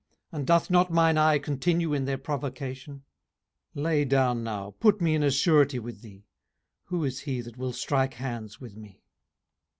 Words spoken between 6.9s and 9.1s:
is he that will strike hands with me?